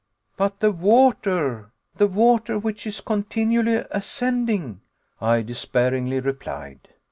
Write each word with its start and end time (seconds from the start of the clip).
"But 0.35 0.61
the 0.61 0.71
water, 0.71 1.73
the 1.97 2.07
water, 2.07 2.57
which 2.57 2.87
is 2.87 3.01
continually 3.01 3.85
ascending?" 3.91 4.81
I 5.21 5.43
despairingly 5.43 6.19
replied. 6.21 6.87